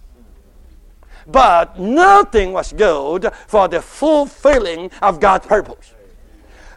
But 1.27 1.79
nothing 1.79 2.53
was 2.53 2.73
good 2.75 3.31
for 3.47 3.67
the 3.69 3.81
fulfilling 3.81 4.91
of 5.01 5.21
God's 5.21 5.47
purpose. 5.47 5.94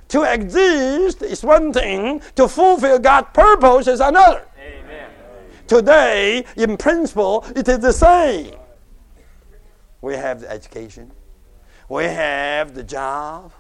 To 0.10 0.24
exist 0.24 1.22
is 1.22 1.44
one 1.44 1.74
thing, 1.74 2.22
to 2.36 2.48
fulfill 2.48 3.00
God's 3.00 3.30
purpose 3.34 3.88
is 3.88 4.00
another. 4.00 4.46
Amen. 4.58 5.10
Today, 5.68 6.46
in 6.56 6.78
principle, 6.78 7.46
it 7.56 7.68
is 7.68 7.80
the 7.80 7.92
same. 7.92 8.56
We 10.02 10.16
have 10.16 10.42
the 10.42 10.50
education, 10.50 11.12
we 11.90 12.06
have 12.06 12.74
the 12.74 12.84
job, 12.84 13.52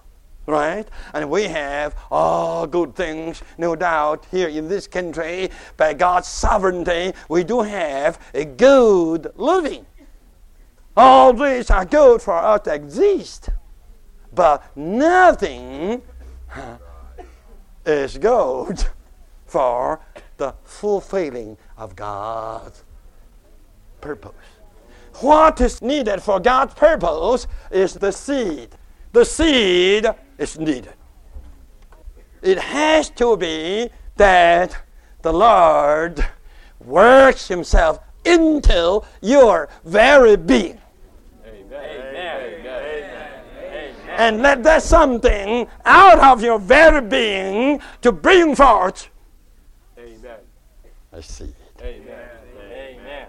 right? 0.46 0.88
And 1.14 1.30
we 1.30 1.44
have 1.44 1.96
all 2.10 2.66
good 2.66 2.96
things, 2.96 3.42
no 3.58 3.76
doubt, 3.76 4.26
here 4.32 4.48
in 4.48 4.68
this 4.70 4.88
country. 4.88 5.50
By 5.76 5.94
God's 5.94 6.28
sovereignty, 6.28 7.14
we 7.28 7.44
do 7.44 7.62
have 7.62 8.20
a 8.34 8.46
good 8.46 9.32
living. 9.36 9.86
All 10.96 11.34
these 11.34 11.70
are 11.70 11.86
good 11.86 12.22
for 12.22 12.34
us 12.34 12.62
to 12.62 12.74
exist. 12.74 13.50
But 14.34 14.64
nothing 14.76 16.02
is 17.86 18.18
good 18.18 18.84
for 19.46 20.00
the 20.38 20.54
fulfilling 20.64 21.58
of 21.78 21.96
God's 21.96 22.84
purpose. 24.02 24.34
What 25.22 25.60
is 25.62 25.82
needed 25.82 26.22
for 26.22 26.40
God's 26.40 26.74
purpose 26.76 27.48
is 27.72 27.94
the 27.94 28.12
seed. 28.12 28.70
The 29.14 29.26
seed 29.26 30.06
is 30.38 30.60
needed. 30.60 30.94
It 32.42 32.60
has 32.60 33.10
to 33.12 33.36
be 33.36 33.90
that 34.18 34.78
the 35.24 35.34
Lord 35.34 36.24
works 36.86 37.48
Himself 37.48 38.00
into 38.24 39.02
your 39.22 39.70
very 39.86 40.36
being. 40.36 40.80
And 44.18 44.42
let 44.42 44.64
that 44.64 44.82
something 44.82 45.68
out 45.86 46.20
of 46.20 46.44
your 46.44 46.60
very 46.60 47.02
being 47.02 47.80
to 48.02 48.12
bring 48.12 48.56
forth. 48.56 49.10
Amen. 49.98 50.38
I 51.14 51.22
see. 51.22 51.54
Amen. 51.82 52.30
Amen. 52.72 53.28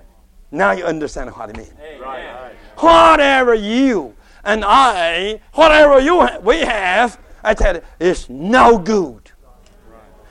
Now 0.51 0.73
you 0.73 0.85
understand 0.85 1.31
what 1.31 1.51
I 1.51 1.59
mean. 1.59 1.69
Amen. 1.81 2.53
Whatever 2.79 3.55
you 3.55 4.15
and 4.45 4.65
I, 4.65 5.41
whatever 5.53 6.01
you 6.01 6.21
ha- 6.21 6.39
we 6.43 6.61
have, 6.61 7.21
I 7.45 7.55
tell 7.55 7.75
you, 7.75 7.83
is 8.01 8.29
no 8.31 8.79
good 8.79 9.31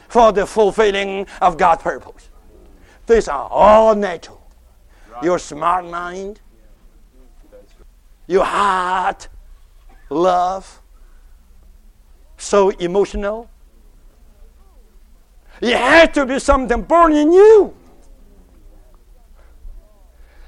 for 0.08 0.32
the 0.32 0.48
fulfilling 0.48 1.28
of 1.42 1.58
God's 1.58 1.84
purpose. 1.84 2.30
These 3.06 3.28
are 3.28 3.48
all 3.50 3.96
natural. 3.96 4.42
Your 5.22 5.40
smart 5.40 5.86
mind, 5.86 6.42
your 8.28 8.46
heart, 8.46 9.30
love, 10.10 10.82
so 12.38 12.70
emotional. 12.70 13.50
It 15.62 15.76
has 15.76 16.10
to 16.10 16.26
be 16.26 16.40
something 16.40 16.84
born 16.84 17.14
in 17.14 17.32
you. 17.32 17.76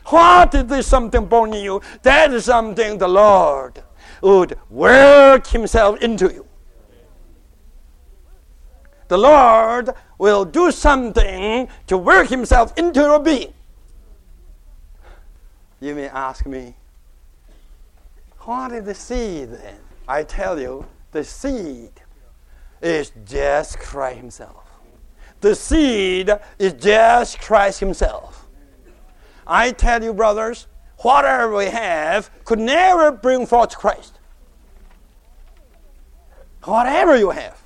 What 0.05 0.55
is 0.55 0.65
this 0.65 0.87
something 0.87 1.25
born 1.25 1.53
in 1.53 1.63
you? 1.63 1.81
That 2.01 2.33
is 2.33 2.45
something 2.45 2.97
the 2.97 3.07
Lord 3.07 3.83
would 4.21 4.57
work 4.69 5.47
Himself 5.47 6.01
into 6.01 6.31
you. 6.33 6.45
The 9.07 9.17
Lord 9.17 9.89
will 10.17 10.45
do 10.45 10.71
something 10.71 11.67
to 11.87 11.97
work 11.97 12.27
Himself 12.29 12.77
into 12.77 13.01
your 13.01 13.19
being. 13.19 13.53
You 15.79 15.95
may 15.95 16.07
ask 16.09 16.45
me, 16.45 16.75
what 18.49 18.71
is 18.71 18.83
the 18.83 18.95
seed 18.95 19.51
then? 19.51 19.77
I 20.07 20.23
tell 20.23 20.59
you, 20.59 20.83
the 21.11 21.23
seed 21.23 21.91
is 22.81 23.11
just 23.23 23.77
Christ 23.77 24.17
Himself. 24.17 24.65
The 25.39 25.53
seed 25.53 26.31
is 26.57 26.73
just 26.73 27.39
Christ 27.41 27.79
Himself. 27.79 28.47
I 29.45 29.69
tell 29.69 30.03
you, 30.03 30.15
brothers, 30.15 30.65
whatever 30.97 31.55
we 31.55 31.65
have 31.65 32.31
could 32.43 32.57
never 32.57 33.11
bring 33.11 33.45
forth 33.45 33.77
Christ. 33.77 34.17
Whatever 36.63 37.15
you 37.17 37.29
have. 37.29 37.61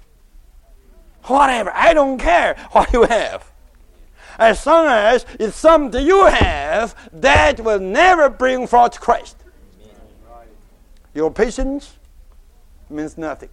Whatever. 1.24 1.72
I 1.74 1.94
don't 1.94 2.18
care 2.18 2.58
what 2.74 2.92
you 2.92 3.04
have. 3.04 3.50
As 4.38 4.66
long 4.66 4.88
as 4.88 5.26
it's 5.40 5.56
something 5.56 6.06
you 6.06 6.26
have 6.26 6.94
that 7.14 7.62
will 7.62 7.80
never 7.80 8.30
bring 8.30 8.68
forth 8.68 9.00
Christ. 9.00 9.38
Your 11.14 11.32
patience 11.32 11.98
means 12.90 13.18
nothing. 13.18 13.50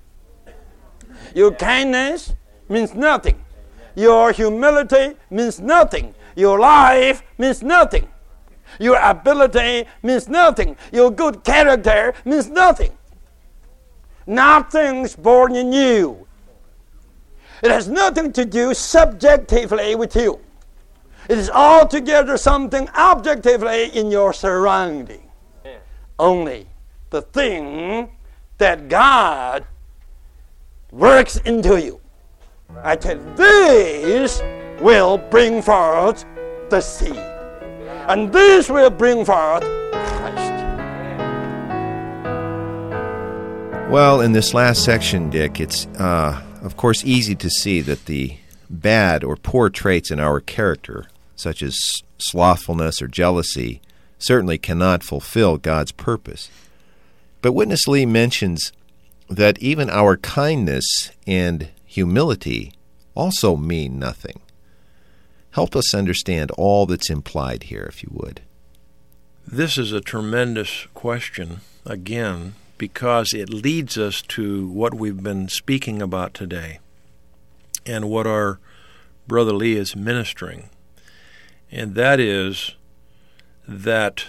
Your 1.34 1.52
kindness 1.52 2.34
means 2.68 2.94
nothing. 2.94 3.42
Your 3.94 4.32
humility 4.32 5.16
means 5.30 5.60
nothing. 5.60 6.14
Your 6.36 6.58
life 6.58 7.22
means 7.38 7.62
nothing. 7.62 8.08
Your 8.78 8.98
ability 9.00 9.86
means 10.02 10.28
nothing. 10.28 10.76
Your 10.92 11.10
good 11.10 11.42
character 11.44 12.14
means 12.24 12.48
nothing. 12.48 12.96
Nothing's 14.26 15.16
born 15.16 15.56
in 15.56 15.72
you. 15.72 16.26
It 17.62 17.70
has 17.70 17.88
nothing 17.88 18.32
to 18.34 18.44
do 18.44 18.72
subjectively 18.72 19.94
with 19.94 20.14
you. 20.14 20.40
It 21.28 21.36
is 21.36 21.50
altogether 21.50 22.36
something 22.36 22.88
objectively 22.90 23.86
in 23.86 24.10
your 24.10 24.32
surrounding. 24.32 25.30
Only 26.18 26.66
the 27.10 27.22
thing 27.22 28.10
that 28.58 28.88
God 28.88 29.66
works 30.92 31.36
into 31.38 31.80
you. 31.80 32.00
I 32.82 32.96
tell 32.96 33.16
you, 33.16 33.34
this 33.34 34.40
will 34.80 35.18
bring 35.18 35.60
forth 35.60 36.24
the 36.70 36.80
seed. 36.80 37.16
And 38.08 38.32
this 38.32 38.70
will 38.70 38.90
bring 38.90 39.24
forth 39.24 39.62
Christ. 39.92 40.52
Well, 43.90 44.20
in 44.20 44.32
this 44.32 44.54
last 44.54 44.84
section, 44.84 45.30
Dick, 45.30 45.60
it's, 45.60 45.86
uh, 45.98 46.40
of 46.62 46.76
course, 46.76 47.04
easy 47.04 47.34
to 47.34 47.50
see 47.50 47.80
that 47.82 48.06
the 48.06 48.36
bad 48.68 49.24
or 49.24 49.36
poor 49.36 49.68
traits 49.68 50.12
in 50.12 50.20
our 50.20 50.40
character, 50.40 51.06
such 51.34 51.60
as 51.60 51.76
slothfulness 52.18 53.02
or 53.02 53.08
jealousy, 53.08 53.80
certainly 54.18 54.58
cannot 54.58 55.02
fulfill 55.02 55.56
God's 55.56 55.90
purpose. 55.90 56.50
But 57.42 57.52
Witness 57.52 57.88
Lee 57.88 58.06
mentions 58.06 58.72
that 59.28 59.58
even 59.58 59.88
our 59.88 60.16
kindness 60.16 61.10
and 61.26 61.68
humility 61.86 62.72
also 63.14 63.56
mean 63.56 63.98
nothing. 63.98 64.40
Help 65.52 65.74
us 65.74 65.94
understand 65.94 66.50
all 66.52 66.86
that's 66.86 67.10
implied 67.10 67.64
here, 67.64 67.86
if 67.88 68.02
you 68.02 68.10
would. 68.12 68.42
This 69.46 69.78
is 69.78 69.92
a 69.92 70.00
tremendous 70.00 70.86
question, 70.94 71.60
again, 71.84 72.54
because 72.78 73.32
it 73.32 73.50
leads 73.50 73.98
us 73.98 74.22
to 74.22 74.68
what 74.68 74.94
we've 74.94 75.22
been 75.22 75.48
speaking 75.48 76.00
about 76.00 76.34
today 76.34 76.78
and 77.84 78.08
what 78.08 78.26
our 78.26 78.60
brother 79.26 79.52
Lee 79.52 79.76
is 79.76 79.96
ministering. 79.96 80.70
And 81.70 81.94
that 81.94 82.20
is 82.20 82.76
that 83.66 84.24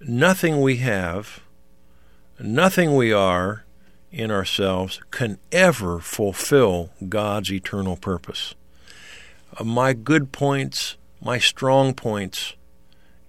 nothing 0.00 0.60
we 0.60 0.76
have, 0.76 1.40
nothing 2.44 2.94
we 2.96 3.12
are, 3.12 3.64
in 4.12 4.30
ourselves 4.30 5.00
can 5.10 5.38
ever 5.52 6.00
fulfill 6.00 6.90
God's 7.08 7.52
eternal 7.52 7.96
purpose. 7.96 8.54
Uh, 9.56 9.64
my 9.64 9.92
good 9.92 10.32
points, 10.32 10.96
my 11.20 11.38
strong 11.38 11.94
points, 11.94 12.54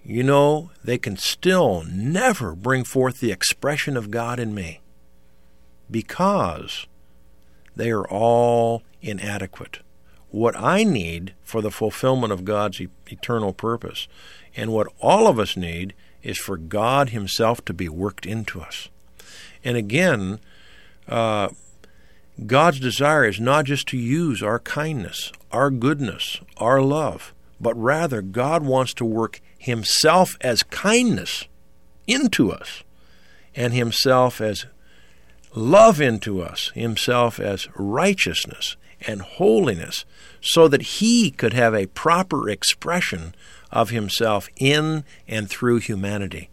you 0.04 0.22
know, 0.22 0.70
they 0.82 0.98
can 0.98 1.16
still 1.16 1.84
never 1.88 2.54
bring 2.54 2.82
forth 2.82 3.20
the 3.20 3.30
expression 3.30 3.96
of 3.96 4.10
God 4.10 4.40
in 4.40 4.52
me 4.52 4.80
because 5.90 6.86
they 7.76 7.90
are 7.90 8.06
all 8.08 8.82
inadequate. 9.00 9.78
What 10.30 10.56
I 10.58 10.82
need 10.82 11.34
for 11.42 11.60
the 11.60 11.70
fulfillment 11.70 12.32
of 12.32 12.44
God's 12.44 12.80
eternal 12.80 13.52
purpose, 13.52 14.08
and 14.56 14.72
what 14.72 14.88
all 15.00 15.28
of 15.28 15.38
us 15.38 15.56
need, 15.56 15.94
is 16.22 16.38
for 16.38 16.56
God 16.56 17.10
Himself 17.10 17.64
to 17.66 17.74
be 17.74 17.88
worked 17.88 18.24
into 18.24 18.60
us. 18.60 18.88
And 19.64 19.76
again, 19.76 20.40
uh, 21.08 21.48
God's 22.46 22.80
desire 22.80 23.24
is 23.24 23.40
not 23.40 23.66
just 23.66 23.86
to 23.88 23.98
use 23.98 24.42
our 24.42 24.58
kindness, 24.58 25.32
our 25.50 25.70
goodness, 25.70 26.40
our 26.56 26.80
love, 26.80 27.34
but 27.60 27.74
rather 27.76 28.22
God 28.22 28.64
wants 28.64 28.94
to 28.94 29.04
work 29.04 29.40
Himself 29.58 30.36
as 30.40 30.62
kindness 30.62 31.46
into 32.06 32.50
us 32.50 32.82
and 33.54 33.72
Himself 33.72 34.40
as 34.40 34.66
love 35.54 36.00
into 36.00 36.40
us, 36.42 36.70
Himself 36.74 37.38
as 37.38 37.68
righteousness 37.76 38.76
and 39.06 39.20
holiness, 39.20 40.04
so 40.40 40.68
that 40.68 40.82
He 40.82 41.30
could 41.30 41.52
have 41.52 41.74
a 41.74 41.86
proper 41.86 42.48
expression 42.48 43.34
of 43.70 43.90
Himself 43.90 44.48
in 44.56 45.04
and 45.28 45.48
through 45.48 45.78
humanity. 45.78 46.48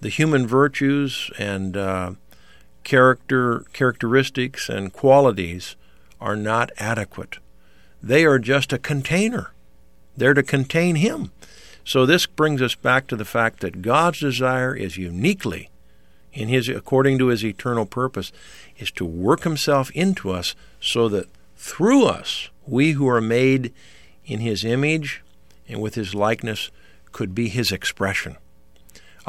The 0.00 0.08
human 0.08 0.46
virtues 0.46 1.30
and 1.38 1.76
uh, 1.76 2.12
character 2.84 3.64
characteristics 3.72 4.68
and 4.68 4.92
qualities 4.92 5.76
are 6.20 6.36
not 6.36 6.70
adequate. 6.78 7.38
They 8.02 8.24
are 8.24 8.38
just 8.38 8.72
a 8.72 8.78
container. 8.78 9.52
They're 10.16 10.34
to 10.34 10.42
contain 10.42 10.96
him. 10.96 11.32
So 11.84 12.06
this 12.06 12.26
brings 12.26 12.62
us 12.62 12.74
back 12.74 13.06
to 13.08 13.16
the 13.16 13.24
fact 13.24 13.60
that 13.60 13.82
God's 13.82 14.20
desire 14.20 14.74
is 14.74 14.96
uniquely 14.96 15.70
in 16.32 16.48
his 16.48 16.68
according 16.68 17.18
to 17.18 17.26
his 17.26 17.44
eternal 17.44 17.86
purpose 17.86 18.32
is 18.78 18.90
to 18.92 19.04
work 19.04 19.42
himself 19.42 19.90
into 19.90 20.30
us 20.30 20.54
so 20.80 21.08
that 21.08 21.26
through 21.56 22.04
us 22.04 22.48
we 22.66 22.92
who 22.92 23.08
are 23.08 23.20
made 23.20 23.72
in 24.24 24.40
his 24.40 24.64
image 24.64 25.22
and 25.68 25.80
with 25.80 25.94
his 25.94 26.14
likeness 26.14 26.70
could 27.12 27.34
be 27.34 27.48
his 27.48 27.72
expression. 27.72 28.36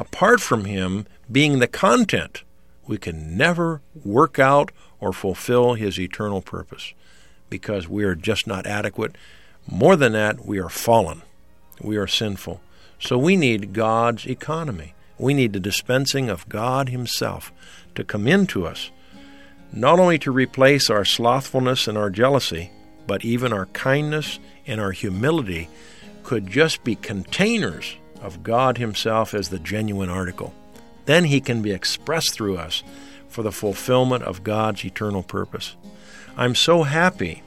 Apart 0.02 0.42
from 0.42 0.66
him 0.66 1.06
being 1.32 1.60
the 1.60 1.68
content 1.68 2.42
we 2.88 2.98
can 2.98 3.38
never 3.38 3.82
work 4.04 4.40
out 4.40 4.72
or 5.00 5.14
fulfill 5.14 5.76
His 5.76 6.00
eternal 6.00 6.42
purpose 6.42 6.94
because 7.50 7.88
we 7.88 8.04
are 8.04 8.16
just 8.16 8.48
not 8.48 8.66
adequate. 8.66 9.16
More 9.70 9.96
than 9.96 10.14
that, 10.14 10.44
we 10.46 10.60
are 10.60 10.70
fallen. 10.70 11.22
We 11.80 11.98
are 11.98 12.08
sinful. 12.08 12.60
So 13.00 13.18
we 13.18 13.36
need 13.36 13.74
God's 13.74 14.26
economy. 14.26 14.94
We 15.18 15.34
need 15.34 15.54
the 15.54 15.60
dispensing 15.60 16.30
of 16.30 16.50
God 16.50 16.90
Himself 16.90 17.54
to 17.94 18.04
come 18.04 18.28
into 18.28 18.66
us, 18.66 18.90
not 19.72 20.00
only 20.00 20.18
to 20.20 20.32
replace 20.32 20.90
our 20.90 21.06
slothfulness 21.06 21.88
and 21.88 21.98
our 21.98 22.10
jealousy, 22.10 22.72
but 23.06 23.24
even 23.24 23.54
our 23.54 23.68
kindness 23.68 24.40
and 24.66 24.82
our 24.82 24.92
humility 24.92 25.70
could 26.24 26.48
just 26.48 26.84
be 26.84 26.96
containers 26.96 27.96
of 28.22 28.44
God 28.44 28.78
Himself 28.78 29.34
as 29.34 29.50
the 29.50 29.60
genuine 29.60 30.10
article. 30.10 30.54
Then 31.06 31.26
He 31.26 31.42
can 31.42 31.62
be 31.62 31.72
expressed 31.72 32.34
through 32.34 32.58
us 32.58 32.84
for 33.28 33.44
the 33.44 33.52
fulfillment 33.52 34.24
of 34.24 34.44
God's 34.44 34.86
eternal 34.86 35.24
purpose. 35.24 35.76
I'm 36.38 36.56
so 36.56 36.84
happy 36.84 37.44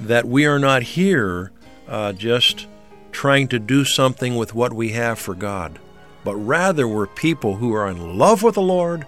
that 0.00 0.26
we 0.26 0.46
are 0.46 0.58
not 0.58 0.82
here 0.82 1.52
uh, 1.88 2.12
just 2.12 2.66
trying 3.12 3.48
to 3.48 3.58
do 3.58 3.84
something 3.84 4.36
with 4.36 4.54
what 4.54 4.72
we 4.72 4.90
have 4.90 5.18
for 5.18 5.34
God, 5.34 5.78
but 6.24 6.34
rather 6.34 6.86
we're 6.88 7.06
people 7.06 7.56
who 7.56 7.72
are 7.72 7.88
in 7.88 8.18
love 8.18 8.42
with 8.42 8.56
the 8.56 8.62
Lord, 8.62 9.06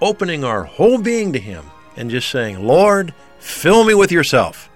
opening 0.00 0.42
our 0.42 0.64
whole 0.64 0.98
being 0.98 1.32
to 1.32 1.38
Him, 1.38 1.64
and 1.96 2.10
just 2.10 2.30
saying, 2.30 2.66
Lord, 2.66 3.12
fill 3.38 3.84
me 3.84 3.94
with 3.94 4.10
yourself, 4.10 4.70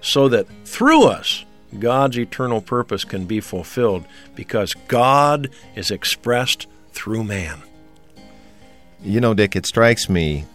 so 0.00 0.28
that 0.28 0.46
through 0.64 1.04
us, 1.04 1.43
God's 1.78 2.18
eternal 2.18 2.60
purpose 2.60 3.04
can 3.04 3.24
be 3.26 3.40
fulfilled 3.40 4.04
because 4.34 4.74
God 4.88 5.50
is 5.74 5.90
expressed 5.90 6.66
through 6.92 7.24
man. 7.24 7.62
You 9.02 9.20
know, 9.20 9.34
Dick, 9.34 9.54
it 9.56 9.66
strikes 9.66 10.08
me 10.08 10.46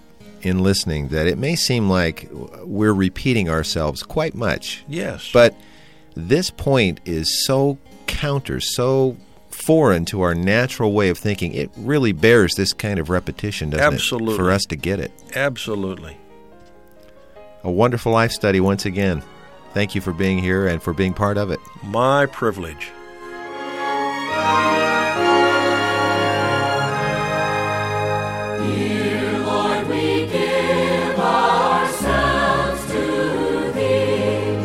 in 0.41 0.59
listening 0.59 1.09
that 1.09 1.27
it 1.27 1.37
may 1.37 1.55
seem 1.55 1.89
like 1.89 2.29
we're 2.63 2.93
repeating 2.93 3.49
ourselves 3.49 4.03
quite 4.03 4.33
much. 4.33 4.83
Yes. 4.87 5.29
But 5.31 5.55
this 6.15 6.49
point 6.49 6.99
is 7.05 7.45
so 7.45 7.77
counter, 8.07 8.59
so 8.59 9.17
foreign 9.49 10.05
to 10.05 10.21
our 10.21 10.33
natural 10.33 10.93
way 10.93 11.09
of 11.09 11.17
thinking, 11.17 11.53
it 11.53 11.69
really 11.77 12.11
bears 12.11 12.55
this 12.55 12.73
kind 12.73 12.99
of 12.99 13.09
repetition, 13.09 13.69
doesn't 13.69 13.93
Absolutely. 13.93 14.33
it? 14.33 14.37
For 14.37 14.51
us 14.51 14.63
to 14.65 14.75
get 14.75 14.99
it. 14.99 15.11
Absolutely. 15.35 16.17
A 17.63 17.71
wonderful 17.71 18.11
life 18.11 18.31
study 18.31 18.59
once 18.59 18.85
again. 18.85 19.21
Thank 19.73 19.95
you 19.95 20.01
for 20.01 20.13
being 20.13 20.39
here 20.39 20.67
and 20.67 20.81
for 20.81 20.93
being 20.93 21.13
part 21.13 21.37
of 21.37 21.51
it. 21.51 21.59
My 21.83 22.25
privilege. 22.25 22.91
Dear 28.59 29.39
Lord, 29.39 29.87
we 29.87 30.25
give 30.27 31.19
ourselves 31.19 32.85
to 32.91 33.71
Thee. 33.73 34.57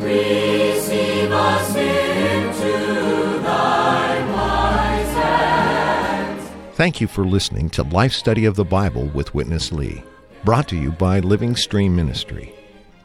Receive 0.00 1.32
us 1.32 1.74
into 1.76 3.38
Thy 3.42 4.32
wise 4.32 5.12
hands. 5.14 6.50
Thank 6.76 7.00
you 7.00 7.06
for 7.06 7.24
listening 7.24 7.70
to 7.70 7.82
Life 7.84 8.12
Study 8.12 8.44
of 8.44 8.56
the 8.56 8.64
Bible 8.64 9.06
with 9.06 9.34
Witness 9.34 9.72
Lee, 9.72 10.02
brought 10.44 10.68
to 10.68 10.76
you 10.76 10.92
by 10.92 11.20
Living 11.20 11.56
Stream 11.56 11.96
Ministry. 11.96 12.52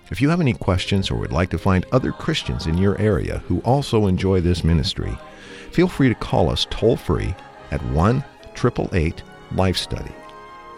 If 0.09 0.21
you 0.21 0.29
have 0.29 0.41
any 0.41 0.53
questions 0.53 1.09
or 1.09 1.15
would 1.15 1.31
like 1.31 1.49
to 1.51 1.57
find 1.57 1.85
other 1.91 2.11
Christians 2.11 2.67
in 2.67 2.77
your 2.77 2.99
area 2.99 3.39
who 3.47 3.61
also 3.61 4.07
enjoy 4.07 4.41
this 4.41 4.63
ministry, 4.63 5.17
feel 5.71 5.87
free 5.87 6.09
to 6.09 6.15
call 6.15 6.49
us 6.49 6.67
toll 6.69 6.97
free 6.97 7.33
at 7.71 7.83
1 7.85 8.23
888 8.53 9.23
Life 9.53 9.77
Study. 9.77 10.11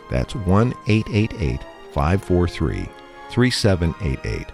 That's 0.09 0.35
1 0.35 0.73
888 0.87 1.61
543 1.93 2.87
3788. 3.31 4.47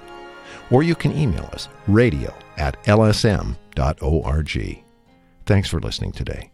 Or 0.72 0.84
you 0.84 0.96
can 0.96 1.18
email 1.18 1.50
us 1.52 1.68
radio 1.88 2.34
at 2.58 2.82
lsm.org. 2.84 4.84
Thanks 5.46 5.70
for 5.70 5.80
listening 5.80 6.12
today. 6.12 6.52